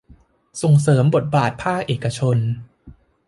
[0.61, 2.37] ส่งเสริมบทบาทภาคเอกชน